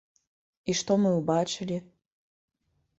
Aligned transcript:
І 0.73 0.77
што 0.79 0.97
мы 1.03 1.13
ўбачылі? 1.19 1.81